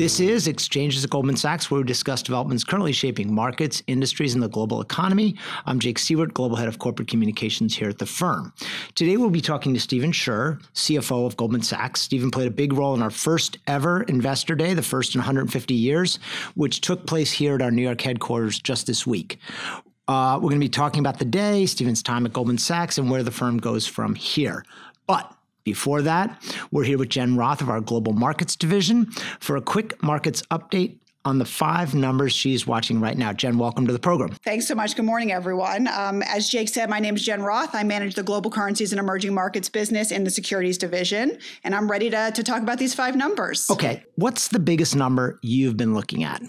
[0.00, 4.42] This is Exchanges at Goldman Sachs, where we discuss developments currently shaping markets, industries, and
[4.42, 5.36] the global economy.
[5.66, 8.54] I'm Jake Siewert, Global Head of Corporate Communications here at the firm.
[8.94, 12.00] Today, we'll be talking to Stephen Scherr, CFO of Goldman Sachs.
[12.00, 15.74] Stephen played a big role in our first ever Investor Day, the first in 150
[15.74, 16.18] years,
[16.54, 19.38] which took place here at our New York headquarters just this week.
[20.08, 23.10] Uh, we're going to be talking about the day, Stephen's time at Goldman Sachs, and
[23.10, 24.64] where the firm goes from here.
[25.06, 25.30] But
[25.64, 29.06] before that, we're here with Jen Roth of our Global Markets Division
[29.40, 33.32] for a quick markets update on the five numbers she's watching right now.
[33.32, 34.30] Jen, welcome to the program.
[34.42, 34.96] Thanks so much.
[34.96, 35.86] Good morning, everyone.
[35.88, 37.74] Um, as Jake said, my name is Jen Roth.
[37.74, 41.90] I manage the global currencies and emerging markets business in the securities division, and I'm
[41.90, 43.68] ready to, to talk about these five numbers.
[43.70, 44.02] Okay.
[44.14, 46.42] What's the biggest number you've been looking at?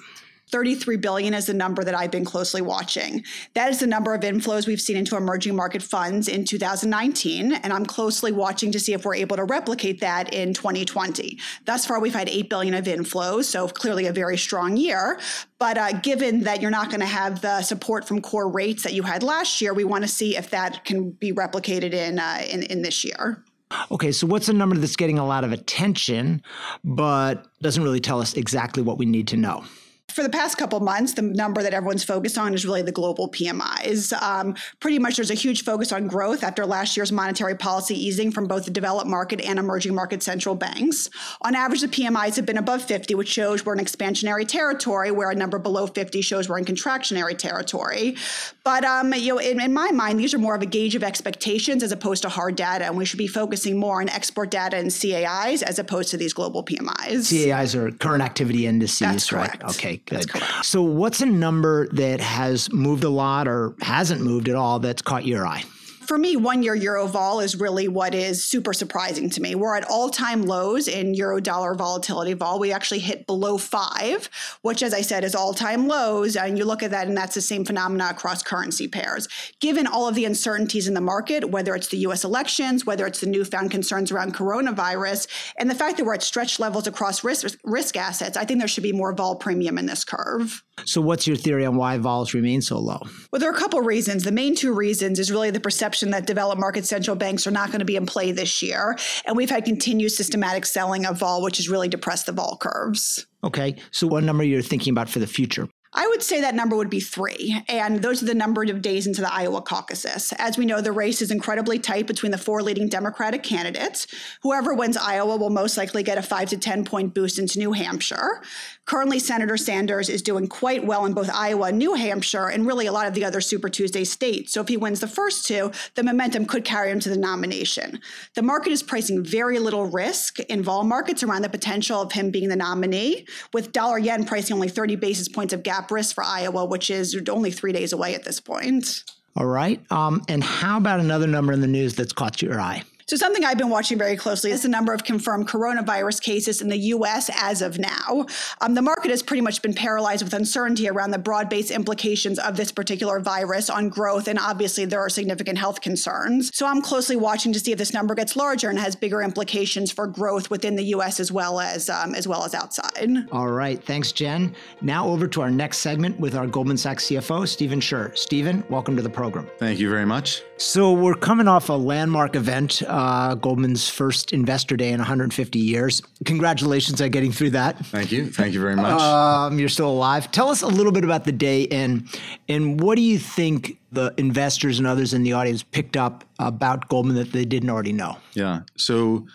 [0.52, 3.24] 33 billion is the number that I've been closely watching.
[3.54, 7.72] That is the number of inflows we've seen into emerging market funds in 2019, and
[7.72, 11.40] I'm closely watching to see if we're able to replicate that in 2020.
[11.66, 15.20] Thus far, we've had 8 billion of inflows, so clearly a very strong year.
[15.58, 18.94] But uh, given that you're not going to have the support from core rates that
[18.94, 22.44] you had last year, we want to see if that can be replicated in uh,
[22.50, 23.44] in, in this year.
[23.90, 26.42] Okay, so what's a number that's getting a lot of attention,
[26.84, 29.64] but doesn't really tell us exactly what we need to know?
[30.12, 33.30] For the past couple months, the number that everyone's focused on is really the global
[33.30, 34.14] PMIs.
[34.22, 38.32] Um, pretty much there's a huge focus on growth after last year's monetary policy easing
[38.32, 41.10] from both the developed market and emerging market central banks.
[41.42, 45.30] On average, the PMIs have been above 50, which shows we're in expansionary territory, where
[45.30, 48.16] a number below 50 shows we're in contractionary territory.
[48.64, 51.04] But um, you know, in, in my mind, these are more of a gauge of
[51.04, 54.78] expectations as opposed to hard data, and we should be focusing more on export data
[54.78, 57.30] and CAIs as opposed to these global PMIs.
[57.30, 59.48] CAIs are current activity indices, That's right?
[59.48, 59.64] correct.
[59.76, 60.26] Okay, good.
[60.64, 65.02] So, what's a number that has moved a lot or hasn't moved at all that's
[65.02, 65.64] caught your eye?
[66.12, 69.56] For me, one year euro vol is really what is super surprising to me.
[69.56, 72.60] We're at all time lows in euro dollar volatility vol.
[72.60, 74.30] We actually hit below five,
[74.62, 76.36] which, as I said, is all time lows.
[76.36, 79.30] And you look at that, and that's the same phenomena across currency pairs.
[79.62, 83.22] Given all of the uncertainties in the market, whether it's the US elections, whether it's
[83.22, 87.58] the newfound concerns around coronavirus, and the fact that we're at stretch levels across risk,
[87.64, 90.62] risk assets, I think there should be more vol premium in this curve.
[90.86, 93.00] So, what's your theory on why vols remain so low?
[93.32, 94.24] Well, there are a couple of reasons.
[94.24, 97.68] The main two reasons is really the perception that developed market central banks are not
[97.68, 98.98] going to be in play this year.
[99.26, 103.26] And we've had continued systematic selling of vol, which has really depressed the vol curves.
[103.44, 103.76] Okay.
[103.92, 105.68] So, what number you're thinking about for the future?
[105.94, 107.62] I would say that number would be three.
[107.68, 110.34] And those are the number of days into the Iowa caucuses.
[110.38, 114.08] As we know, the race is incredibly tight between the four leading Democratic candidates.
[114.42, 117.74] Whoever wins Iowa will most likely get a five to 10 point boost into New
[117.74, 118.42] Hampshire.
[118.92, 122.88] Currently, Senator Sanders is doing quite well in both Iowa and New Hampshire, and really
[122.88, 124.52] a lot of the other Super Tuesday states.
[124.52, 128.02] So if he wins the first two, the momentum could carry him to the nomination.
[128.36, 132.32] The market is pricing very little risk in vol markets around the potential of him
[132.32, 136.26] being the nominee, with dollar yen pricing only 30 basis points of gap risk for
[136.26, 139.06] Iowa, which is only three days away at this point.
[139.38, 139.82] All right.
[139.90, 142.84] Um, and how about another number in the news that's caught your eye?
[143.06, 146.70] So, something I've been watching very closely is the number of confirmed coronavirus cases in
[146.70, 148.26] the US as of now.
[148.62, 152.40] Um, the market has pretty much been paralyzed with uncertainty around the broad based implications
[152.40, 156.56] of this particular virus on growth, and obviously there are significant health concerns.
[156.56, 159.92] So, I'm closely watching to see if this number gets larger and has bigger implications
[159.92, 163.10] for growth within the US as well as, um, as, well as outside.
[163.32, 163.84] All right.
[163.84, 164.56] Thanks, Jen.
[164.82, 168.18] Now, over to our next segment with our Goldman Sachs CFO, Stephen Scherr.
[168.18, 169.50] Stephen, welcome to the program.
[169.58, 170.44] Thank you very much.
[170.58, 172.84] So, we're coming off a landmark event.
[172.84, 176.04] Uh, uh, Goldman's first investor day in 150 years.
[176.26, 177.84] Congratulations on getting through that.
[177.88, 178.30] Thank you.
[178.30, 179.02] Thank you very much.
[179.02, 180.32] Um, you're still alive.
[180.32, 182.08] Tell us a little bit about the day and
[182.48, 186.90] and what do you think the investors and others in the audience picked up about
[186.90, 188.18] Goldman that they didn't already know?
[188.36, 188.62] Yeah.
[188.78, 189.26] So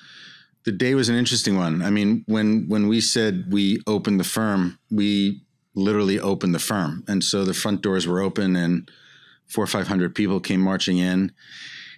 [0.64, 1.82] the day was an interesting one.
[1.82, 5.42] I mean, when when we said we opened the firm, we
[5.74, 8.88] literally opened the firm, and so the front doors were open and
[9.48, 11.32] four or five hundred people came marching in,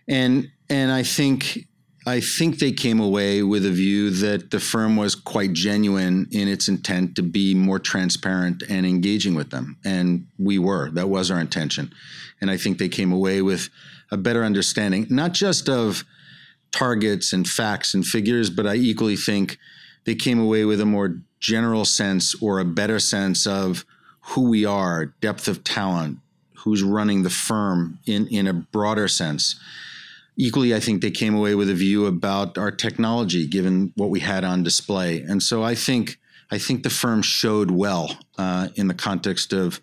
[0.09, 1.67] and and I think
[2.07, 6.49] I think they came away with a view that the firm was quite genuine in
[6.49, 9.77] its intent to be more transparent and engaging with them.
[9.85, 10.91] And we were.
[10.91, 11.93] That was our intention.
[12.41, 13.69] And I think they came away with
[14.11, 16.05] a better understanding, not just of
[16.71, 19.59] targets and facts and figures, but I equally think
[20.07, 23.85] they came away with a more general sense or a better sense of
[24.21, 26.21] who we are, depth of talent,
[26.61, 29.61] who's running the firm in, in a broader sense
[30.39, 34.21] equally, I think they came away with a view about our technology, given what we
[34.21, 35.21] had on display.
[35.21, 36.19] And so I think
[36.51, 39.83] I think the firm showed well uh, in the context of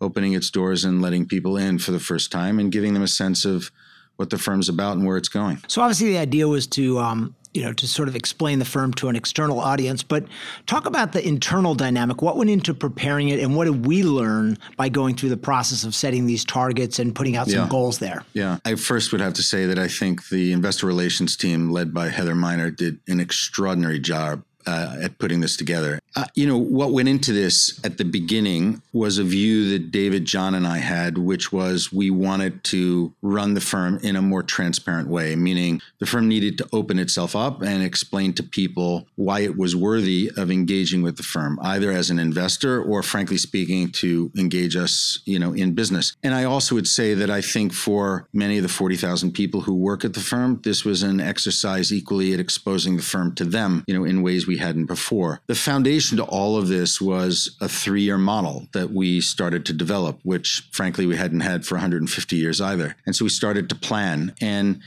[0.00, 3.08] opening its doors and letting people in for the first time and giving them a
[3.08, 3.72] sense of
[4.16, 5.60] what the firm's about and where it's going.
[5.66, 8.92] So obviously, the idea was to um, you know, to sort of explain the firm
[8.94, 10.26] to an external audience, but
[10.66, 12.20] talk about the internal dynamic.
[12.20, 15.84] What went into preparing it, and what did we learn by going through the process
[15.84, 17.68] of setting these targets and putting out some Yeah.
[17.68, 18.24] goals there?
[18.34, 21.94] Yeah, I first would have to say that I think the investor relations team led
[21.94, 26.00] by Heather Miner did an extraordinary job uh, at putting this together.
[26.16, 30.24] Uh, you know, what went into this at the beginning was a view that David,
[30.24, 34.44] John, and I had, which was we wanted to run the firm in a more
[34.44, 39.40] transparent way, meaning the firm needed to open itself up and explain to people why
[39.40, 43.90] it was worthy of engaging with the firm, either as an investor or, frankly speaking,
[43.90, 46.14] to engage us, you know, in business.
[46.22, 49.74] And I also would say that I think for many of the 40,000 people who
[49.74, 53.82] work at the firm, this was an exercise equally at exposing the firm to them,
[53.88, 55.40] you know, in ways we hadn't before.
[55.48, 59.72] The foundation to all of this was a three year model that we started to
[59.72, 62.96] develop, which frankly we hadn't had for 150 years either.
[63.06, 64.34] And so we started to plan.
[64.40, 64.80] And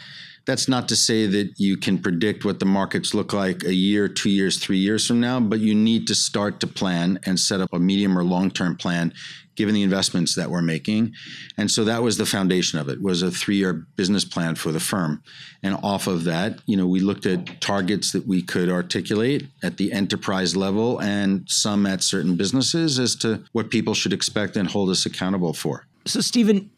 [0.48, 4.08] that's not to say that you can predict what the markets look like a year,
[4.08, 7.60] two years, three years from now, but you need to start to plan and set
[7.60, 9.14] up a medium or long term plan
[9.58, 11.14] given the investments that we're making.
[11.58, 14.80] And so that was the foundation of it was a three-year business plan for the
[14.80, 15.24] firm.
[15.64, 19.78] And off of that, you know, we looked at targets that we could articulate at
[19.78, 24.70] the enterprise level and some at certain businesses as to what people should expect and
[24.70, 25.88] hold us accountable for.
[26.06, 26.70] So, Stephen,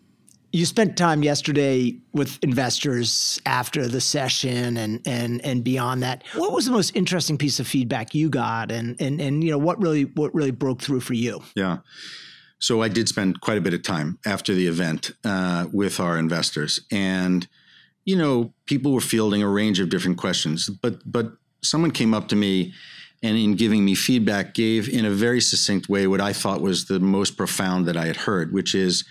[0.52, 6.24] you spent time yesterday with investors after the session and and and beyond that.
[6.34, 9.58] What was the most interesting piece of feedback you got, and and and you know
[9.58, 11.44] what really what really broke through for you?
[11.56, 11.78] Yeah.
[12.62, 16.18] So I did spend quite a bit of time after the event uh, with our
[16.18, 17.48] investors, and
[18.06, 20.70] you know, people were fielding a range of different questions.
[20.70, 22.74] But but someone came up to me,
[23.22, 26.86] and in giving me feedback, gave in a very succinct way what I thought was
[26.86, 29.06] the most profound that I had heard, which is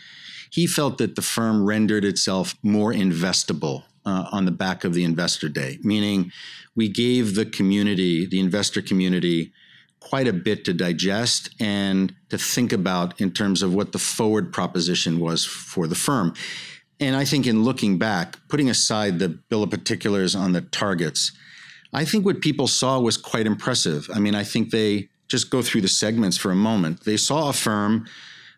[0.51, 5.05] he felt that the firm rendered itself more investable uh, on the back of the
[5.05, 6.33] investor day, meaning
[6.75, 9.53] we gave the community, the investor community,
[10.01, 14.53] quite a bit to digest and to think about in terms of what the forward
[14.53, 16.33] proposition was for the firm.
[17.01, 21.33] And I think in looking back, putting aside the bill of particulars on the targets,
[21.93, 24.09] I think what people saw was quite impressive.
[24.15, 27.05] I mean, I think they just go through the segments for a moment.
[27.05, 28.07] They saw a firm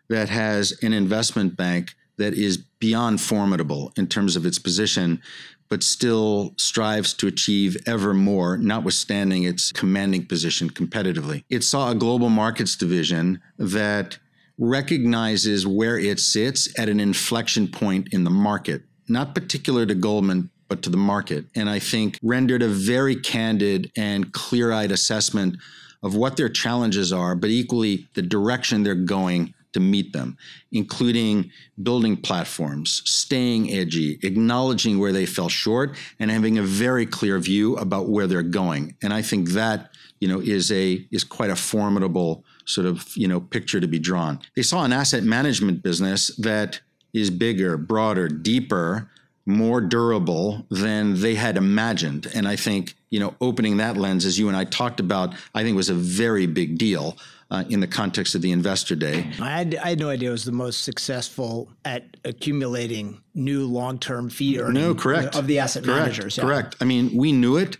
[0.09, 5.21] that has an investment bank that is beyond formidable in terms of its position,
[5.69, 11.43] but still strives to achieve ever more, notwithstanding its commanding position competitively.
[11.49, 14.19] It saw a global markets division that
[14.57, 20.49] recognizes where it sits at an inflection point in the market, not particular to Goldman,
[20.67, 21.45] but to the market.
[21.55, 25.57] And I think rendered a very candid and clear eyed assessment
[26.03, 30.37] of what their challenges are, but equally the direction they're going to meet them,
[30.71, 31.51] including
[31.81, 37.75] building platforms, staying edgy, acknowledging where they fell short, and having a very clear view
[37.77, 38.95] about where they're going.
[39.01, 43.27] And I think that you know is a is quite a formidable sort of you
[43.27, 44.39] know picture to be drawn.
[44.55, 46.81] They saw an asset management business that
[47.13, 49.09] is bigger, broader, deeper,
[49.45, 52.29] more durable than they had imagined.
[52.33, 55.63] And I think, you know, opening that lens, as you and I talked about, I
[55.63, 57.17] think was a very big deal
[57.51, 59.29] uh, in the context of the investor day.
[59.41, 64.29] I had, I had no idea it was the most successful at accumulating new long-term
[64.29, 65.35] fee earning No, correct.
[65.35, 66.37] of the asset correct, managers.
[66.37, 66.43] yeah.
[66.45, 66.75] Correct.
[66.81, 67.77] I mean, we knew it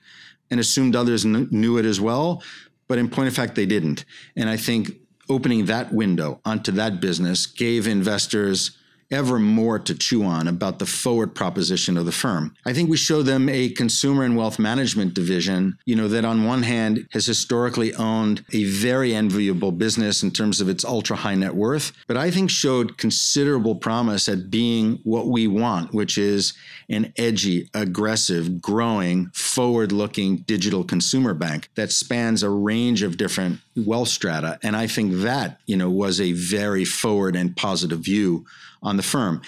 [0.51, 2.43] and assumed others kn- knew it as well,
[2.87, 4.03] but in point of fact, they didn't.
[4.35, 4.91] And I think
[5.29, 8.77] opening that window onto that business gave investors
[9.11, 12.55] ever more to chew on about the forward proposition of the firm.
[12.65, 16.45] I think we show them a consumer and wealth management division, you know, that on
[16.45, 21.35] one hand has historically owned a very enviable business in terms of its ultra high
[21.35, 26.53] net worth, but I think showed considerable promise at being what we want, which is
[26.89, 33.59] an edgy, aggressive, growing, forward looking digital consumer bank that spans a range of different
[33.75, 34.59] wealth strata.
[34.63, 38.45] And I think that, you know, was a very forward and positive view
[38.81, 39.41] on the firm.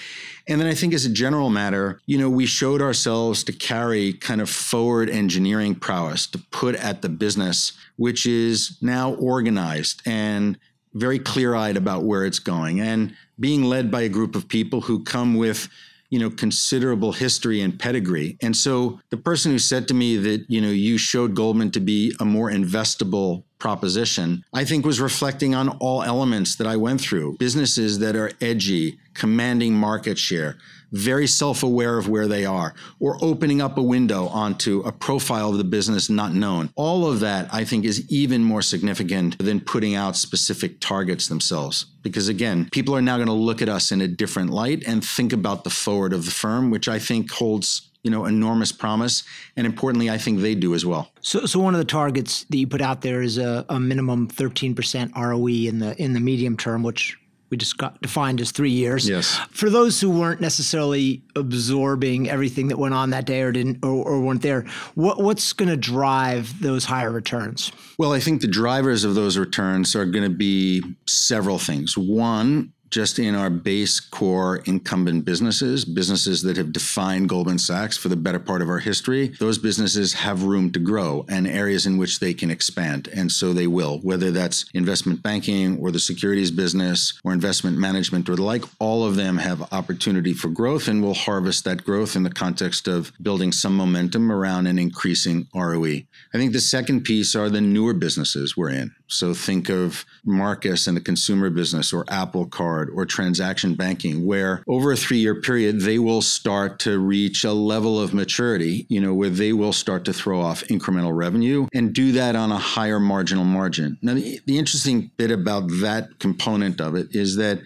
[0.47, 4.13] And then I think as a general matter, you know, we showed ourselves to carry
[4.13, 10.57] kind of forward engineering prowess to put at the business, which is now organized and
[10.93, 14.81] very clear eyed about where it's going and being led by a group of people
[14.81, 15.67] who come with
[16.13, 18.37] you know considerable history and pedigree.
[18.43, 21.79] And so the person who said to me that you know you showed goldman to
[21.79, 27.01] be a more investable proposition i think was reflecting on all elements that i went
[27.01, 27.35] through.
[27.39, 30.57] Businesses that are edgy commanding market share
[30.93, 35.49] very self aware of where they are, or opening up a window onto a profile
[35.49, 36.69] of the business not known.
[36.75, 41.87] All of that, I think, is even more significant than putting out specific targets themselves.
[42.01, 45.03] Because again, people are now going to look at us in a different light and
[45.03, 49.23] think about the forward of the firm, which I think holds you know enormous promise
[49.55, 52.57] and importantly i think they do as well so so one of the targets that
[52.57, 56.57] you put out there is a, a minimum 13% roe in the in the medium
[56.57, 57.17] term which
[57.53, 59.07] we just got defined as three years.
[59.07, 59.39] Yes.
[59.51, 64.03] For those who weren't necessarily absorbing everything that went on that day or didn't or,
[64.03, 67.71] or weren't there, what, what's going to drive those higher returns?
[67.99, 71.95] Well, I think the drivers of those returns are going to be several things.
[71.95, 78.07] One, just in our base core incumbent businesses, businesses that have defined Goldman Sachs for
[78.07, 81.97] the better part of our history, those businesses have room to grow and areas in
[81.97, 83.07] which they can expand.
[83.07, 88.29] And so they will, whether that's investment banking or the securities business or investment management
[88.29, 92.15] or the like, all of them have opportunity for growth and will harvest that growth
[92.15, 96.03] in the context of building some momentum around an increasing ROE.
[96.31, 98.93] I think the second piece are the newer businesses we're in.
[99.13, 104.63] So think of Marcus and the consumer business or Apple Card or transaction banking, where
[104.67, 108.99] over a three year period, they will start to reach a level of maturity, you
[108.99, 112.57] know, where they will start to throw off incremental revenue and do that on a
[112.57, 113.97] higher marginal margin.
[114.01, 117.59] Now, the, the interesting bit about that component of it is that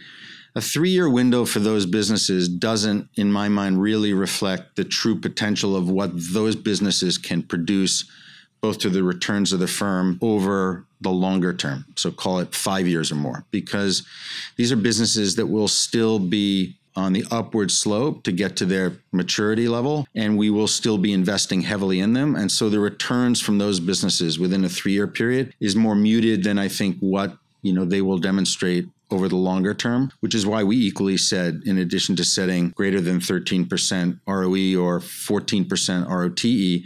[0.55, 5.15] a three year window for those businesses doesn't, in my mind, really reflect the true
[5.15, 8.09] potential of what those businesses can produce
[8.67, 11.85] both to the returns of the firm over the longer term.
[11.95, 14.05] So call it five years or more, because
[14.57, 18.91] these are businesses that will still be on the upward slope to get to their
[19.13, 22.35] maturity level, and we will still be investing heavily in them.
[22.35, 26.43] And so the returns from those businesses within a three year period is more muted
[26.43, 30.45] than I think what you know they will demonstrate over the longer term, which is
[30.45, 36.83] why we equally said, in addition to setting greater than 13% ROE or 14% ROTE,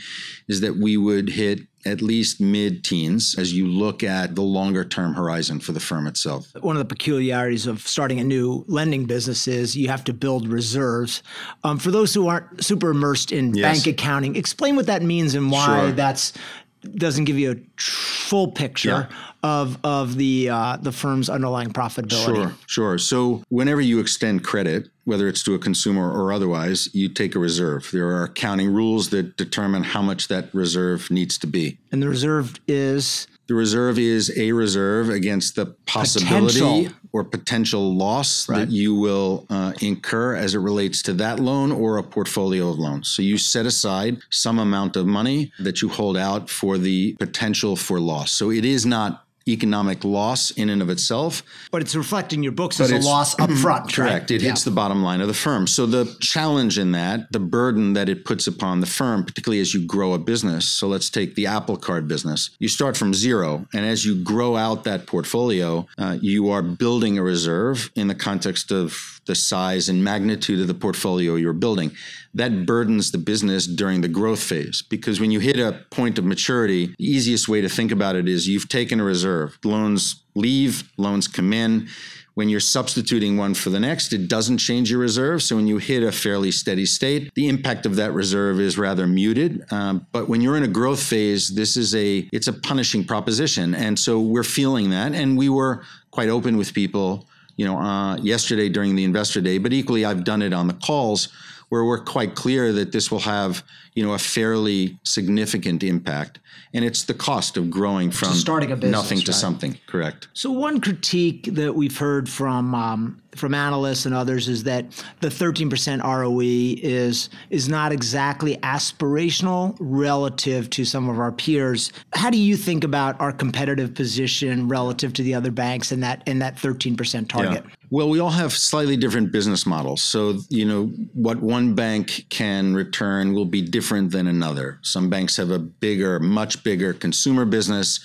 [0.48, 4.84] is that we would hit at least mid teens as you look at the longer
[4.84, 6.52] term horizon for the firm itself.
[6.62, 10.48] One of the peculiarities of starting a new lending business is you have to build
[10.48, 11.24] reserves.
[11.64, 13.84] Um, for those who aren't super immersed in yes.
[13.84, 15.92] bank accounting, explain what that means and why sure.
[15.92, 16.34] that's
[16.82, 19.18] doesn't give you a full picture yeah.
[19.44, 22.36] of of the uh, the firm's underlying profitability.
[22.36, 22.98] Sure, sure.
[22.98, 27.40] So whenever you extend credit, whether it's to a consumer or otherwise, you take a
[27.40, 27.90] reserve.
[27.92, 31.78] There are accounting rules that determine how much that reserve needs to be.
[31.92, 36.94] And the reserve is the reserve is a reserve against the possibility potential.
[37.12, 38.60] or potential loss right.
[38.60, 42.80] that you will uh, incur as it relates to that loan or a portfolio of
[42.80, 43.10] loans.
[43.10, 47.76] So you set aside some amount of money that you hold out for the potential
[47.76, 48.32] for loss.
[48.32, 51.44] So it is not economic loss in and of itself.
[51.72, 53.94] But it's reflecting your books as a loss up front.
[53.94, 54.30] Correct.
[54.30, 54.32] Right?
[54.32, 54.50] It yeah.
[54.50, 55.68] hits the bottom line of the firm.
[55.68, 59.74] So the challenge in that, the burden that it puts upon the firm, particularly as
[59.74, 60.68] you grow a business.
[60.68, 62.52] So let's take the Apple Card business.
[62.60, 67.18] You start from zero, and as you grow out that portfolio, uh, you are building
[67.18, 71.92] a reserve in the context of the size and magnitude of the portfolio you're building
[72.34, 74.82] that burdens the business during the growth phase.
[74.82, 78.28] Because when you hit a point of maturity, the easiest way to think about it
[78.28, 79.58] is you've taken a reserve.
[79.64, 81.88] Loans leave, loans come in.
[82.34, 85.44] When you're substituting one for the next, it doesn't change your reserve.
[85.44, 89.06] So when you hit a fairly steady state, the impact of that reserve is rather
[89.06, 89.66] muted.
[89.72, 93.76] Um, but when you're in a growth phase, this is a it's a punishing proposition,
[93.76, 95.14] and so we're feeling that.
[95.14, 99.58] And we were quite open with people, you know, uh, yesterday during the investor day.
[99.58, 101.28] But equally, I've done it on the calls
[101.72, 103.64] where we're quite clear that this will have
[103.96, 106.40] you know a fairly significant impact
[106.74, 109.40] and it's the cost of growing from starting a business, nothing to right?
[109.40, 114.64] something correct so one critique that we've heard from um, from analysts and others is
[114.64, 114.86] that
[115.22, 121.92] the 13% ROE is is not exactly aspirational relative to some of our peers.
[122.14, 126.24] How do you think about our competitive position relative to the other banks and that
[126.28, 127.64] and that 13% target?
[127.66, 127.76] Yeah.
[127.94, 130.02] Well, we all have slightly different business models.
[130.02, 134.80] So, you know, what one bank can return will be different than another.
[134.82, 138.00] Some banks have a bigger, much bigger consumer business.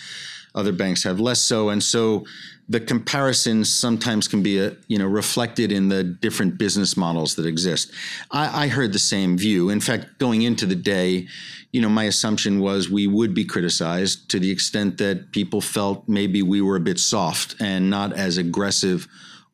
[0.57, 1.69] Other banks have less so.
[1.69, 2.25] And so
[2.69, 7.37] the comparisons sometimes can be a, uh, you know reflected in the different business models
[7.37, 7.93] that exist.
[8.33, 9.71] I, I, heard the same view.
[9.71, 11.29] In fact, going into the day,
[11.71, 16.09] you know, my assumption was we would be criticized to the extent that people felt
[16.09, 19.07] maybe we were a bit soft and not as aggressive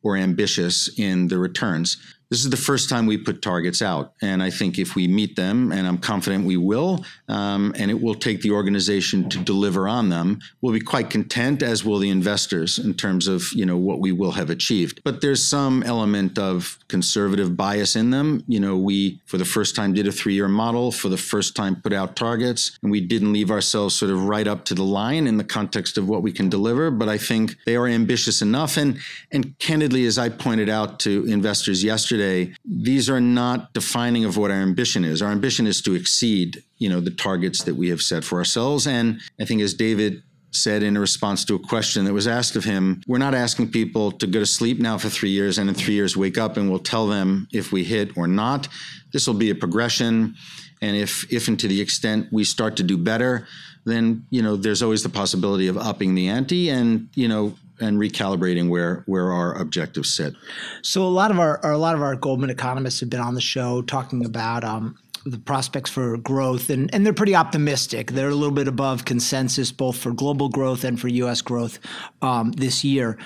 [0.03, 1.97] or ambitious in the returns.
[2.33, 4.13] This is the first time we put targets out.
[4.19, 8.01] And I think if we meet them, and I'm confident we will, um, and it
[8.01, 12.09] will take the organization to deliver on them, we'll be quite content, as will the
[12.09, 14.99] investors, in terms of you know what we will have achieved.
[15.03, 18.43] But there's some element of conservative bias in them.
[18.47, 21.75] You know, we for the first time did a three-year model, for the first time
[21.75, 25.27] put out targets, and we didn't leave ourselves sort of right up to the line
[25.27, 26.89] in the context of what we can deliver.
[26.89, 28.97] But I think they are ambitious enough, and
[29.31, 32.22] and candidly, as I pointed out to investors yesterday,
[32.65, 35.21] these are not defining of what our ambition is.
[35.21, 38.87] Our ambition is to exceed, you know, the targets that we have set for ourselves.
[38.87, 42.63] And I think as David said in response to a question that was asked of
[42.63, 45.75] him, we're not asking people to go to sleep now for three years and in
[45.75, 48.67] three years wake up and we'll tell them if we hit or not.
[49.11, 50.35] This will be a progression.
[50.81, 53.47] And if, if and to the extent we start to do better,
[53.85, 57.99] then you know there's always the possibility of upping the ante and you know and
[57.99, 60.35] recalibrating where where our objectives sit.
[60.81, 63.41] So a lot of our a lot of our Goldman economists have been on the
[63.41, 68.11] show talking about um, the prospects for growth, and, and they're pretty optimistic.
[68.11, 71.41] They're a little bit above consensus, both for global growth and for U.S.
[71.41, 71.79] growth
[72.21, 73.17] um, this year.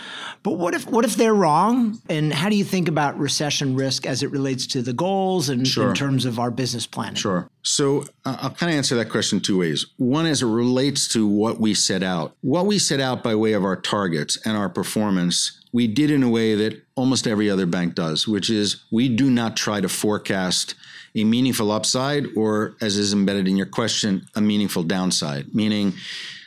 [0.44, 2.00] But what if what if they're wrong?
[2.10, 5.68] And how do you think about recession risk as it relates to the goals and
[5.68, 5.90] sure.
[5.90, 7.16] in terms of our business planning?
[7.16, 7.50] Sure.
[7.64, 9.86] So uh, I'll kind of answer that question two ways.
[9.98, 12.36] One, as it relates to what we set out.
[12.42, 16.24] What we set out by way of our targets and our performance we did in
[16.24, 19.90] a way that almost every other bank does, which is we do not try to
[19.90, 20.76] forecast
[21.16, 25.54] a meaningful upside or, as is embedded in your question, a meaningful downside.
[25.54, 25.94] Meaning,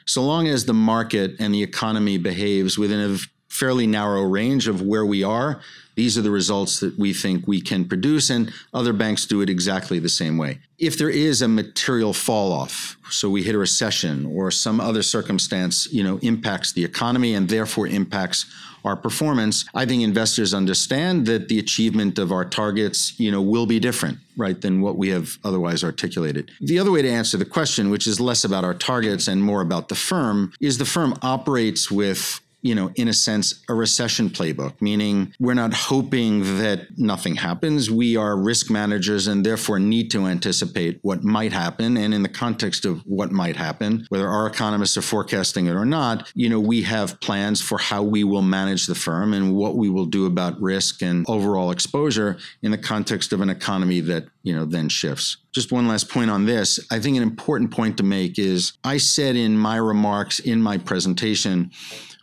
[0.06, 4.80] so long as the market and the economy behaves within a fairly narrow range of
[4.82, 5.60] where we are,
[5.96, 9.50] these are the results that we think we can produce, and other banks do it
[9.50, 10.58] exactly the same way.
[10.78, 15.02] If there is a material fall off, so we hit a recession or some other
[15.02, 18.46] circumstance, you know, impacts the economy and therefore impacts
[18.84, 23.66] our performance, I think investors understand that the achievement of our targets, you know, will
[23.66, 26.50] be different, right, than what we have otherwise articulated.
[26.60, 29.60] The other way to answer the question, which is less about our targets and more
[29.60, 34.28] about the firm, is the firm operates with you know, in a sense, a recession
[34.28, 37.90] playbook, meaning we're not hoping that nothing happens.
[37.90, 41.96] We are risk managers and therefore need to anticipate what might happen.
[41.96, 45.84] And in the context of what might happen, whether our economists are forecasting it or
[45.84, 49.76] not, you know, we have plans for how we will manage the firm and what
[49.76, 54.26] we will do about risk and overall exposure in the context of an economy that,
[54.42, 55.38] you know, then shifts.
[55.52, 56.78] Just one last point on this.
[56.90, 60.78] I think an important point to make is I said in my remarks in my
[60.78, 61.70] presentation,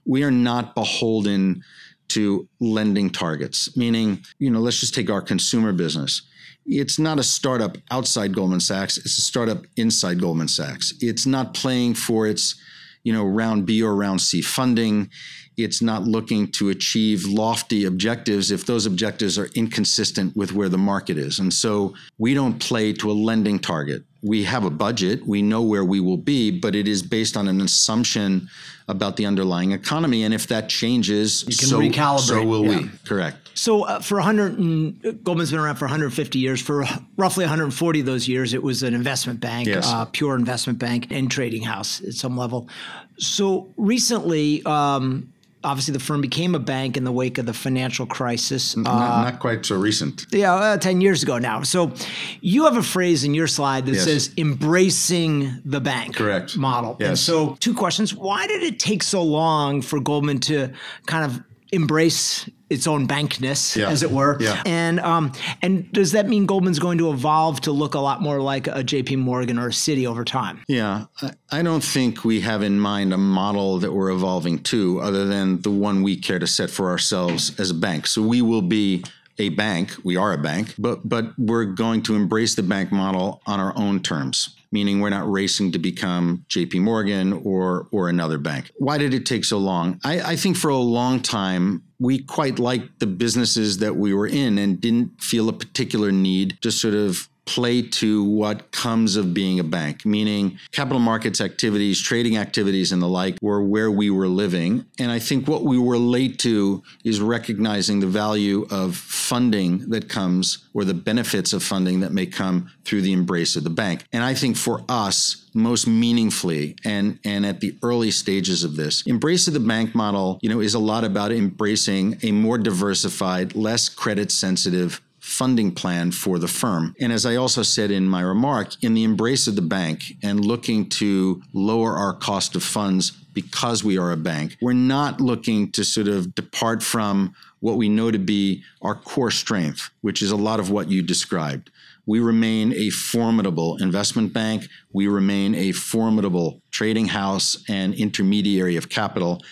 [0.07, 1.63] we are not beholden
[2.09, 6.21] to lending targets, meaning, you know, let's just take our consumer business.
[6.65, 10.93] It's not a startup outside Goldman Sachs, it's a startup inside Goldman Sachs.
[11.01, 12.55] It's not playing for its,
[13.03, 15.09] you know, round B or round C funding.
[15.57, 20.77] It's not looking to achieve lofty objectives if those objectives are inconsistent with where the
[20.77, 21.39] market is.
[21.39, 24.03] And so we don't play to a lending target.
[24.27, 27.47] We have a budget, we know where we will be, but it is based on
[27.47, 28.49] an assumption
[28.89, 30.23] about the underlying economy.
[30.23, 32.19] And if that changes, you can so, recalibrate.
[32.19, 32.81] So will yeah.
[32.81, 32.89] we.
[33.05, 33.37] Correct.
[33.53, 36.61] So uh, for 100, and, Goldman's been around for 150 years.
[36.61, 36.85] For
[37.17, 39.87] roughly 140 of those years, it was an investment bank, yes.
[39.87, 42.69] uh, pure investment bank and trading house at some level.
[43.17, 45.33] So recently, um,
[45.67, 48.75] obviously the firm became a bank in the wake of the financial crisis.
[48.77, 50.25] Not, uh, not quite so recent.
[50.31, 51.63] Yeah, uh, 10 years ago now.
[51.63, 51.91] So
[52.39, 54.05] you have a phrase in your slide that yes.
[54.05, 56.57] says embracing the bank Correct.
[56.57, 56.95] model.
[56.99, 57.09] Yes.
[57.09, 58.15] And so two questions.
[58.15, 60.71] Why did it take so long for Goldman to
[61.05, 63.89] kind of embrace its own bankness, yeah.
[63.89, 64.37] as it were.
[64.39, 64.61] Yeah.
[64.65, 68.41] And um, and does that mean Goldman's going to evolve to look a lot more
[68.41, 69.17] like a J.P.
[69.17, 70.63] Morgan or a Citi over time?
[70.67, 71.05] Yeah,
[71.51, 75.61] I don't think we have in mind a model that we're evolving to, other than
[75.61, 78.07] the one we care to set for ourselves as a bank.
[78.07, 79.03] So we will be
[79.37, 79.93] a bank.
[80.03, 83.77] We are a bank, but but we're going to embrace the bank model on our
[83.77, 88.71] own terms meaning we're not racing to become JP Morgan or or another bank.
[88.77, 89.99] Why did it take so long?
[90.03, 94.27] I, I think for a long time we quite liked the businesses that we were
[94.27, 99.33] in and didn't feel a particular need to sort of play to what comes of
[99.33, 104.09] being a bank, meaning capital markets activities, trading activities, and the like were where we
[104.09, 104.85] were living.
[104.99, 110.09] And I think what we were late to is recognizing the value of funding that
[110.09, 114.05] comes or the benefits of funding that may come through the embrace of the bank.
[114.11, 119.01] And I think for us, most meaningfully and and at the early stages of this
[119.07, 123.55] embrace of the bank model you know is a lot about embracing a more diversified
[123.55, 126.95] less credit sensitive funding plan for the firm.
[127.01, 130.43] And as I also said in my remark, in the embrace of the bank and
[130.43, 134.57] looking to lower our cost of funds because we are a bank.
[134.61, 139.29] We're not looking to sort of depart from what we know to be our core
[139.29, 141.71] strength, which is a lot of what you described.
[142.05, 144.67] We remain a formidable investment bank.
[144.93, 149.43] We remain a formidable trading house and intermediary of capital.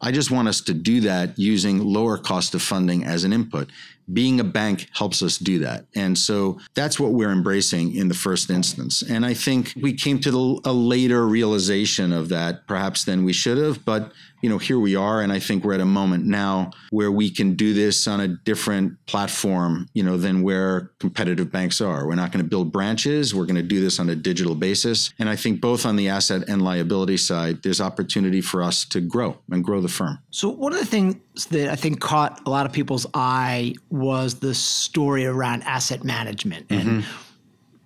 [0.00, 3.70] I just want us to do that using lower cost of funding as an input
[4.12, 5.86] being a bank helps us do that.
[5.94, 9.02] And so that's what we're embracing in the first instance.
[9.02, 13.32] And I think we came to the, a later realization of that perhaps than we
[13.32, 14.12] should have, but
[14.42, 17.30] you know, here we are and I think we're at a moment now where we
[17.30, 22.06] can do this on a different platform, you know, than where competitive banks are.
[22.06, 25.14] We're not going to build branches, we're going to do this on a digital basis.
[25.18, 29.00] And I think both on the asset and liability side, there's opportunity for us to
[29.00, 30.18] grow and grow the firm.
[30.30, 31.16] So one of the things
[31.50, 36.66] that I think caught a lot of people's eye was the story around asset management
[36.70, 37.10] and mm-hmm.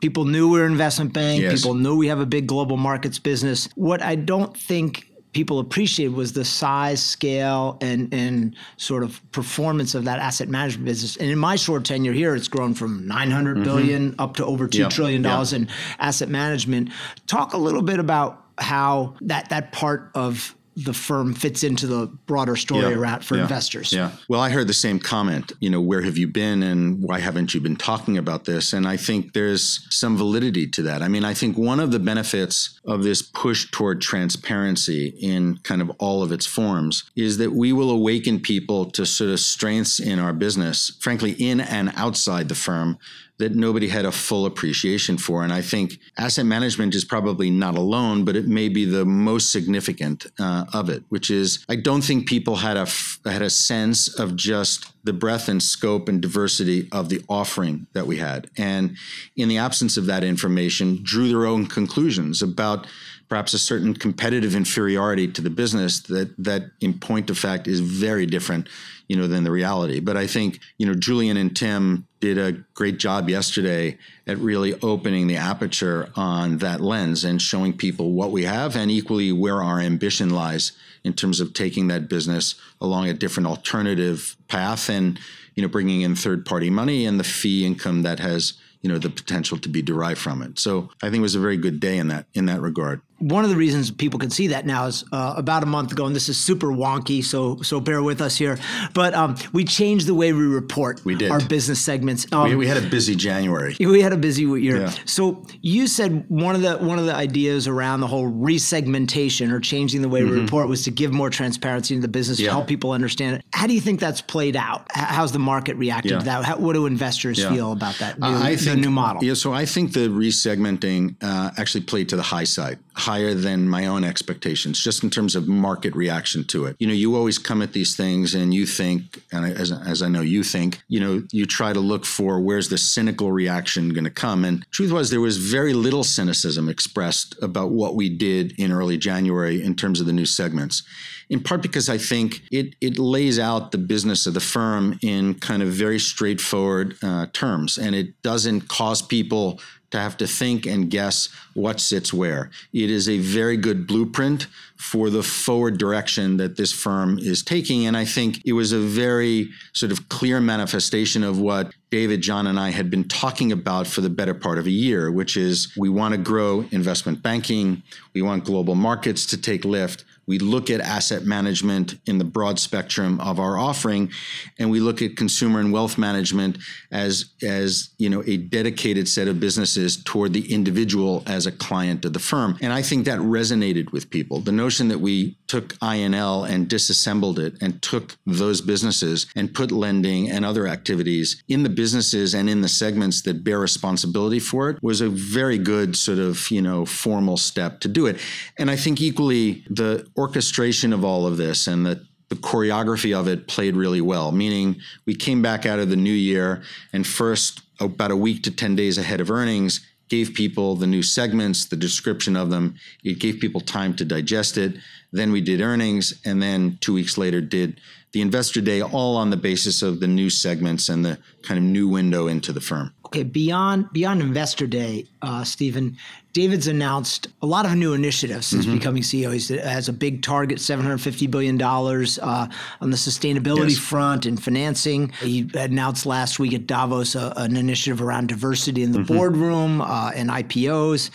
[0.01, 1.63] people knew we are an investment bank yes.
[1.63, 6.15] people knew we have a big global markets business what i don't think people appreciated
[6.15, 11.31] was the size scale and and sort of performance of that asset management business and
[11.31, 13.65] in my short tenure here it's grown from 900 mm-hmm.
[13.65, 14.89] billion up to over two yeah.
[14.89, 15.61] trillion dollars yeah.
[15.61, 16.91] in asset management
[17.27, 22.07] talk a little bit about how that that part of the firm fits into the
[22.27, 23.93] broader story yeah, around for yeah, investors.
[23.93, 24.13] Yeah.
[24.29, 25.53] Well, I heard the same comment.
[25.61, 28.73] You know, where have you been and why haven't you been talking about this?
[28.73, 31.03] And I think there's some validity to that.
[31.03, 35.83] I mean, I think one of the benefits of this push toward transparency in kind
[35.83, 39.99] of all of its forms is that we will awaken people to sort of strengths
[39.99, 42.99] in our business, frankly, in and outside the firm
[43.39, 45.45] that nobody had a full appreciation for.
[45.45, 49.53] And I think asset management is probably not alone, but it may be the most
[49.53, 52.87] significant uh, of it, which is I don't think people had a
[53.29, 58.07] had a sense of just the breadth and scope and diversity of the offering that
[58.07, 58.97] we had, and
[59.37, 62.87] in the absence of that information, drew their own conclusions about
[63.29, 67.81] perhaps a certain competitive inferiority to the business that that in point of fact is
[67.81, 68.69] very different
[69.07, 72.53] you know than the reality but i think you know julian and tim did a
[72.75, 78.33] great job yesterday at really opening the aperture on that lens and showing people what
[78.33, 80.73] we have and equally where our ambition lies
[81.05, 85.19] in terms of taking that business along a different alternative path and
[85.55, 88.99] you know bringing in third party money and the fee income that has you know
[88.99, 90.59] the potential to be derived from it.
[90.59, 93.43] So i think it was a very good day in that in that regard one
[93.43, 96.15] of the reasons people can see that now is uh, about a month ago, and
[96.15, 98.59] this is super wonky, so so bear with us here.
[98.95, 101.31] But um, we changed the way we report we did.
[101.31, 102.27] our business segments.
[102.33, 103.77] Um, we, we, had a busy January.
[103.81, 104.83] We had a busy year.
[104.83, 104.95] Yeah.
[105.05, 109.59] So you said one of the one of the ideas around the whole resegmentation or
[109.59, 110.35] changing the way mm-hmm.
[110.35, 112.47] we report was to give more transparency in the business yeah.
[112.47, 113.45] to help people understand it.
[113.53, 114.87] How do you think that's played out?
[114.93, 116.19] How's the market reacted yeah.
[116.21, 116.45] to that?
[116.45, 119.25] How, what do investors feel about that new, uh, I think, new model?
[119.25, 122.79] Yeah, so I think the resegmenting uh, actually played to the high side
[123.09, 126.77] higher than my own expectations, just in terms of market reaction to it.
[126.79, 130.09] You know, you always come at these things and you think, and as, as I
[130.09, 134.05] know you think, you know, you try to look for where's the cynical reaction going
[134.05, 134.45] to come.
[134.45, 138.99] And truth was, there was very little cynicism expressed about what we did in early
[138.99, 140.83] January in terms of the new segments
[141.31, 145.35] in part because I think it it lays out the business of the firm in
[145.35, 150.67] kind of very straightforward uh, terms, and it doesn't cause people to have to think
[150.67, 152.51] and guess what sits where.
[152.73, 154.47] It is a very good blueprint
[154.77, 157.87] for the forward direction that this firm is taking.
[157.87, 162.47] And I think it was a very sort of clear manifestation of what David, John,
[162.47, 165.75] and I had been talking about for the better part of a year, which is
[165.77, 170.69] we want to grow investment banking, we want global markets to take lift, we look
[170.69, 174.11] at asset management in the broad spectrum of our offering,
[174.59, 176.59] and we look at consumer and wealth management
[176.91, 182.05] as as you know a dedicated set of businesses toward the individual as a client
[182.05, 182.59] of the firm.
[182.61, 184.41] And I think that resonated with people.
[184.41, 189.73] The notion that we took I&L and disassembled it and took those businesses and put
[189.73, 194.71] lending and other activities in the businesses and in the segments that bear responsibility for
[194.71, 198.19] it was a very good sort of you know formal step to do it.
[198.59, 203.27] And I think equally the orchestration of all of this and the the choreography of
[203.27, 207.63] it played really well, meaning we came back out of the new year and first,
[207.81, 211.77] about a week to 10 days ahead of earnings, gave people the new segments, the
[211.77, 212.75] description of them.
[213.05, 214.75] It gave people time to digest it.
[215.13, 217.81] Then we did earnings, and then two weeks later did
[218.13, 221.65] the investor day, all on the basis of the new segments and the kind of
[221.65, 222.93] new window into the firm.
[223.07, 225.97] Okay, beyond beyond Investor Day, uh, Stephen,
[226.35, 228.77] David's announced a lot of new initiatives since mm-hmm.
[228.77, 229.33] becoming CEO.
[229.33, 232.49] He has a big target, $750 billion uh,
[232.81, 233.79] on the sustainability yes.
[233.79, 235.09] front and financing.
[235.21, 239.15] He announced last week at Davos uh, an initiative around diversity in the mm-hmm.
[239.15, 241.11] boardroom uh, and IPOs.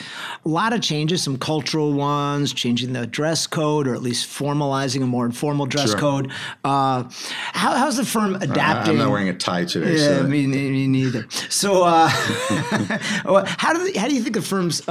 [0.46, 5.04] A lot of changes, some cultural ones, changing the dress code or at least formalizing
[5.04, 6.00] a more informal dress sure.
[6.00, 6.32] code.
[6.64, 7.04] Uh,
[7.54, 8.94] how, how's the firm adapting?
[8.94, 9.94] I'm not wearing a tie today.
[9.94, 10.24] Yeah, so.
[10.24, 11.28] me, me neither.
[11.50, 12.08] So, uh,
[13.58, 14.82] how, do, how do you think the firm's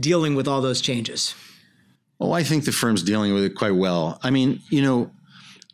[0.00, 1.34] dealing with all those changes?
[2.20, 4.18] Oh, I think the firm's dealing with it quite well.
[4.22, 5.10] I mean, you know,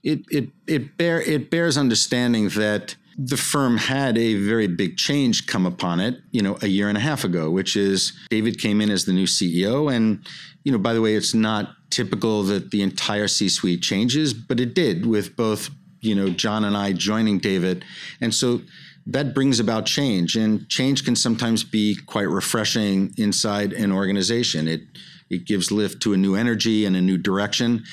[0.03, 5.47] it it it bear it bears understanding that the firm had a very big change
[5.47, 8.81] come upon it, you know, a year and a half ago, which is David came
[8.81, 9.93] in as the new CEO.
[9.93, 10.25] And,
[10.63, 14.61] you know, by the way, it's not typical that the entire C suite changes, but
[14.61, 15.71] it did with both,
[16.01, 17.85] you know, John and I joining David.
[18.21, 18.61] And so
[19.09, 24.69] that brings about change and change can sometimes be quite refreshing inside an organization.
[24.69, 24.83] It
[25.31, 27.85] it gives lift to a new energy and a new direction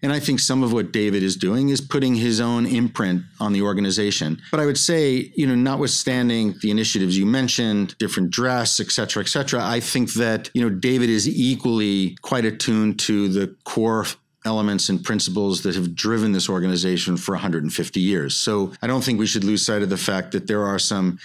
[0.00, 3.52] and i think some of what david is doing is putting his own imprint on
[3.52, 4.40] the organization.
[4.52, 9.22] But i would say you know notwithstanding the initiatives you mentioned different dress et cetera
[9.24, 14.06] et cetera i think that you know david is equally quite attuned to the core
[14.44, 18.36] elements and principles that have driven this organization for 150 years.
[18.36, 21.18] So I don't think we should lose sight of the fact that there are some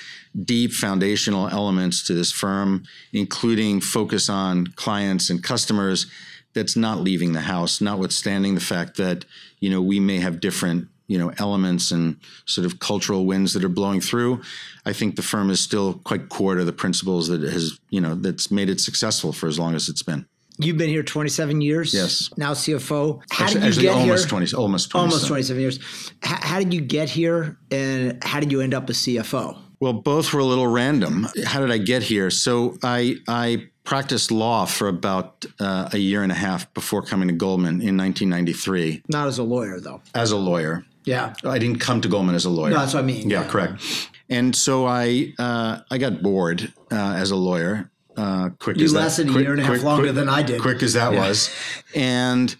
[0.46, 6.08] deep foundational elements to this firm, including focus on clients and customers
[6.54, 9.26] that's not leaving the house, notwithstanding the fact that,
[9.60, 13.64] you know, we may have different you know elements and sort of cultural winds that
[13.66, 14.40] are blowing through
[14.86, 18.14] i think the firm is still quite core to the principles that has you know
[18.14, 20.26] that's made it successful for as long as it's been
[20.62, 21.94] You've been here 27 years.
[21.94, 22.30] Yes.
[22.36, 23.22] Now CFO.
[23.32, 24.30] How actually, did you actually get almost here?
[24.30, 25.12] 20, almost 27.
[25.12, 25.80] Almost 27 years.
[26.22, 29.58] How, how did you get here and how did you end up a CFO?
[29.80, 31.28] Well, both were a little random.
[31.46, 32.30] How did I get here?
[32.30, 37.30] So I, I practiced law for about uh, a year and a half before coming
[37.30, 39.04] to Goldman in 1993.
[39.08, 40.02] Not as a lawyer, though.
[40.14, 40.84] As a lawyer.
[41.06, 41.34] Yeah.
[41.46, 42.72] I didn't come to Goldman as a lawyer.
[42.72, 43.30] No, that's what I mean.
[43.30, 43.48] Yeah, yeah.
[43.48, 44.10] correct.
[44.30, 47.90] And so I uh, I got bored uh, as a lawyer
[48.20, 50.44] uh, quick you as lasted that, a year and a half longer quick, than I
[50.44, 50.62] did.
[50.62, 51.28] Quick as that yeah.
[51.28, 51.50] was,
[51.96, 52.54] and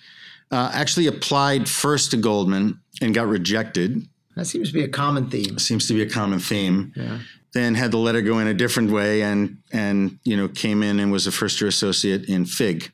[0.52, 4.08] uh, actually applied first to Goldman and got rejected.
[4.36, 5.60] That seems to be a common theme.
[5.60, 6.94] Seems to be a common theme.
[6.96, 7.20] Yeah.
[7.54, 11.00] Then had the letter go in a different way, and and you know came in
[11.00, 12.92] and was a first year associate in FIG.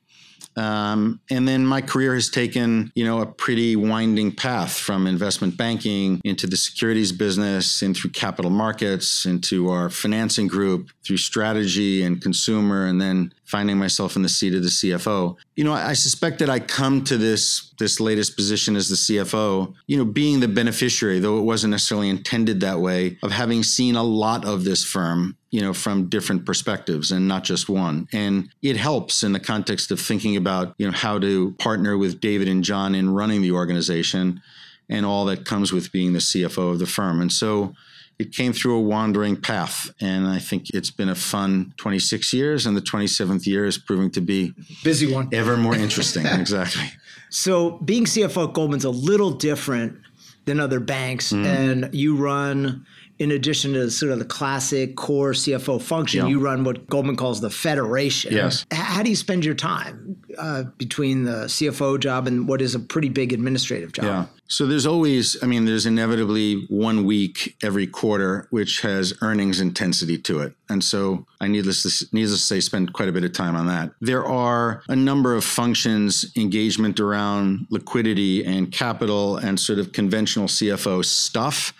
[0.57, 5.57] Um, and then my career has taken, you know, a pretty winding path from investment
[5.57, 12.03] banking into the securities business and through capital markets into our financing group through strategy
[12.03, 15.38] and consumer and then finding myself in the seat of the CFO.
[15.55, 19.73] You know, I suspect that I come to this this latest position as the CFO,
[19.88, 23.95] you know, being the beneficiary, though it wasn't necessarily intended that way, of having seen
[23.95, 28.08] a lot of this firm, you know, from different perspectives and not just one.
[28.13, 32.21] And it helps in the context of thinking about, you know, how to partner with
[32.21, 34.41] David and John in running the organization
[34.89, 37.21] and all that comes with being the CFO of the firm.
[37.21, 37.73] And so
[38.17, 39.91] it came through a wandering path.
[39.99, 44.12] And I think it's been a fun 26 years, and the 27th year is proving
[44.12, 46.25] to be busy one, ever more interesting.
[46.25, 46.84] exactly.
[47.30, 49.99] So being CFO at Goldman's a little different
[50.45, 51.45] than other banks, mm.
[51.45, 52.86] and you run
[53.19, 56.30] in addition to sort of the classic core CFO function, yeah.
[56.30, 58.34] you run what Goldman calls the federation.
[58.34, 58.65] Yes.
[58.71, 62.80] How do you spend your time uh, between the CFO job and what is a
[62.80, 64.06] pretty big administrative job?
[64.06, 64.25] Yeah.
[64.47, 70.19] So there's always, I mean, there's inevitably one week every quarter which has earnings intensity
[70.19, 73.34] to it, and so I needless to, needless to say, spend quite a bit of
[73.34, 73.91] time on that.
[74.01, 80.47] There are a number of functions, engagement around liquidity and capital, and sort of conventional
[80.47, 81.73] CFO stuff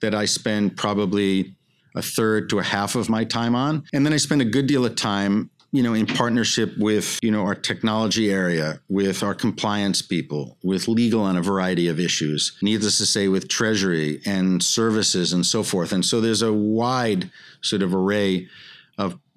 [0.00, 1.54] that I spend probably
[1.94, 3.84] a third to a half of my time on.
[3.92, 7.30] And then I spend a good deal of time you know in partnership with you
[7.30, 12.56] know our technology area with our compliance people with legal on a variety of issues
[12.62, 17.30] needless to say with treasury and services and so forth and so there's a wide
[17.60, 18.48] sort of array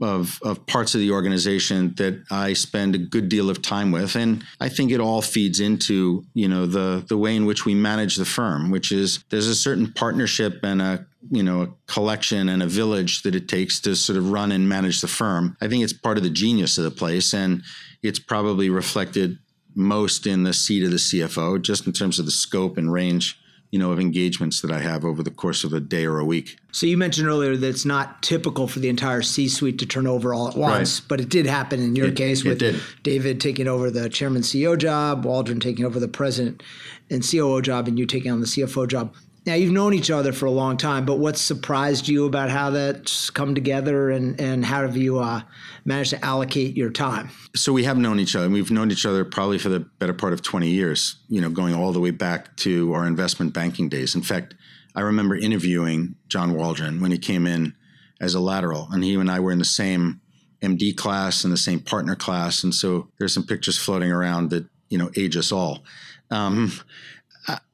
[0.01, 4.15] of, of, parts of the organization that I spend a good deal of time with.
[4.15, 7.75] And I think it all feeds into, you know, the, the way in which we
[7.75, 12.49] manage the firm, which is there's a certain partnership and a, you know, a collection
[12.49, 15.55] and a village that it takes to sort of run and manage the firm.
[15.61, 17.33] I think it's part of the genius of the place.
[17.33, 17.61] And
[18.01, 19.37] it's probably reflected
[19.75, 23.40] most in the seat of the CFO, just in terms of the scope and range
[23.71, 26.25] you know, of engagements that I have over the course of a day or a
[26.25, 26.57] week.
[26.73, 30.33] So you mentioned earlier that it's not typical for the entire C-suite to turn over
[30.33, 31.07] all at once, right.
[31.07, 32.59] but it did happen in your it, case with
[33.01, 36.61] David taking over the chairman CEO job, Waldron taking over the president
[37.09, 39.15] and COO job, and you taking on the CFO job.
[39.45, 42.69] Now you've known each other for a long time, but what surprised you about how
[42.69, 45.41] that's come together, and and how have you uh,
[45.83, 47.31] managed to allocate your time?
[47.55, 48.49] So we have known each other.
[48.49, 51.15] We've known each other probably for the better part of twenty years.
[51.27, 54.13] You know, going all the way back to our investment banking days.
[54.13, 54.53] In fact,
[54.95, 57.73] I remember interviewing John Waldron when he came in
[58.19, 60.21] as a lateral, and he and I were in the same
[60.61, 64.67] MD class and the same partner class, and so there's some pictures floating around that
[64.89, 65.83] you know age us all.
[66.29, 66.71] Um,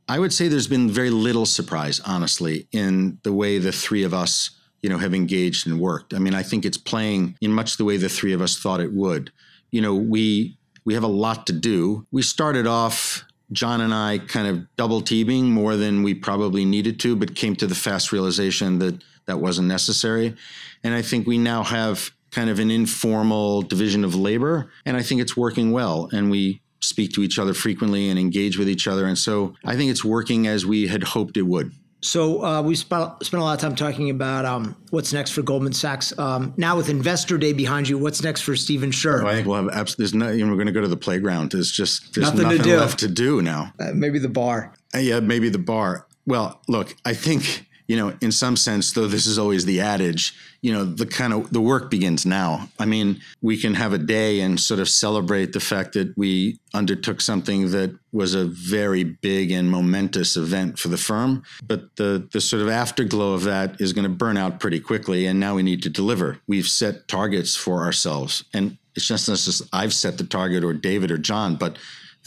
[0.08, 4.13] I would say there's been very little surprise, honestly, in the way the three of
[4.13, 6.13] us, you know, have engaged and worked.
[6.13, 8.80] I mean, I think it's playing in much the way the three of us thought
[8.80, 9.32] it would.
[9.72, 12.08] You know, we we have a lot to do.
[12.12, 17.00] We started off John and I kind of double teaming more than we probably needed
[17.02, 20.36] to, but came to the fast realization that that wasn't necessary.
[20.84, 25.02] And I think we now have kind of an informal division of labor, and I
[25.02, 26.10] think it's working well.
[26.13, 29.06] And we speak to each other frequently and engage with each other.
[29.06, 31.71] And so I think it's working as we had hoped it would.
[32.02, 35.41] So uh, we spent, spent a lot of time talking about um, what's next for
[35.41, 36.17] Goldman Sachs.
[36.19, 39.23] Um, now with Investor Day behind you, what's next for Stephen Scherr?
[39.23, 40.04] Oh, I think we'll have absolutely.
[40.04, 41.52] There's no, you know, we're going to go to the playground.
[41.52, 42.78] There's just there's nothing, nothing to do.
[42.78, 43.73] left to do now.
[43.80, 44.73] Uh, maybe the bar.
[44.93, 46.06] Uh, yeah, maybe the bar.
[46.28, 50.36] Well, look, I think you know, in some sense, though this is always the adage,
[50.62, 52.67] you know, the kind of the work begins now.
[52.78, 56.60] I mean, we can have a day and sort of celebrate the fact that we
[56.73, 62.28] undertook something that was a very big and momentous event for the firm, but the
[62.32, 65.56] the sort of afterglow of that is going to burn out pretty quickly and now
[65.56, 66.39] we need to deliver.
[66.47, 70.73] We've set targets for ourselves and it's just not just I've set the target or
[70.73, 71.78] David or John, but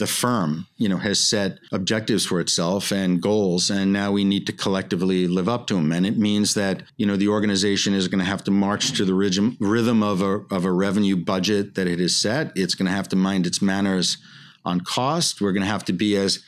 [0.01, 4.47] the firm, you know, has set objectives for itself and goals, and now we need
[4.47, 5.91] to collectively live up to them.
[5.91, 9.05] And it means that you know the organization is going to have to march to
[9.05, 12.51] the rhythm rhythm of a of a revenue budget that it has set.
[12.55, 14.17] It's going to have to mind its manners
[14.65, 15.39] on cost.
[15.39, 16.39] We're going to have to be as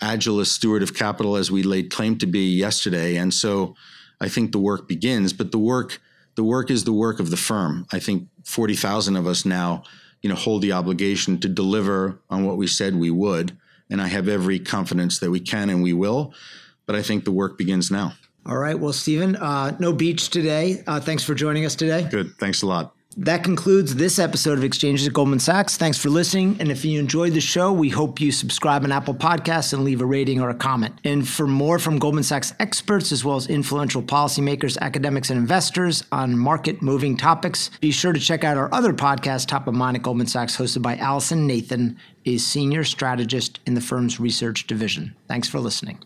[0.00, 3.14] agile a steward of capital as we laid claim to be yesterday.
[3.14, 3.76] And so,
[4.20, 5.32] I think the work begins.
[5.32, 6.00] But the work
[6.34, 7.86] the work is the work of the firm.
[7.92, 9.84] I think forty thousand of us now
[10.22, 13.56] you know, hold the obligation to deliver on what we said we would.
[13.90, 16.34] And I have every confidence that we can and we will.
[16.86, 18.14] But I think the work begins now.
[18.44, 18.78] All right.
[18.78, 20.82] Well, Stephen, uh, no beach today.
[20.86, 22.08] Uh, thanks for joining us today.
[22.10, 22.36] Good.
[22.38, 22.95] Thanks a lot.
[23.18, 25.78] That concludes this episode of Exchanges at Goldman Sachs.
[25.78, 26.58] Thanks for listening.
[26.60, 30.02] And if you enjoyed the show, we hope you subscribe on Apple Podcasts and leave
[30.02, 30.98] a rating or a comment.
[31.02, 36.04] And for more from Goldman Sachs experts, as well as influential policymakers, academics, and investors
[36.12, 39.96] on market moving topics, be sure to check out our other podcast, Top of Mind
[39.96, 45.14] at Goldman Sachs, hosted by Allison Nathan, a senior strategist in the firm's research division.
[45.26, 46.05] Thanks for listening.